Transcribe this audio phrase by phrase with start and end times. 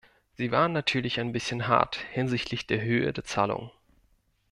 [0.33, 3.69] Sie waren natürlich ein bisschen hart hinsichtlich der Höhe der Zahlungen.